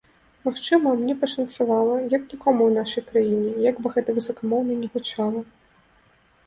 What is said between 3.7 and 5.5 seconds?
бы гэта высакамоўна не гучала.